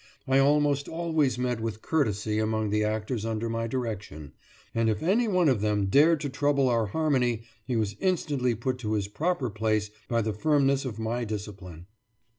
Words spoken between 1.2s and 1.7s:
met